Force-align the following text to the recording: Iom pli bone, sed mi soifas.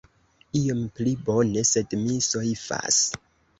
Iom 0.59 0.79
pli 1.01 1.13
bone, 1.27 1.65
sed 1.73 1.95
mi 2.07 2.19
soifas. 2.31 3.01